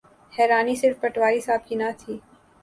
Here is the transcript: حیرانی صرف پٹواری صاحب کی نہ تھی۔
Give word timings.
حیرانی 0.33 0.75
صرف 0.75 0.99
پٹواری 1.01 1.39
صاحب 1.45 1.67
کی 1.67 1.75
نہ 1.75 1.89
تھی۔ 1.99 2.17